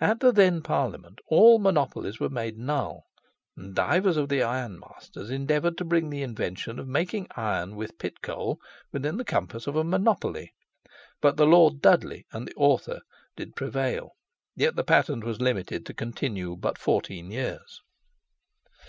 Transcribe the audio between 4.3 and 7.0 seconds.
ironmeasters endeavoured to bring the invention of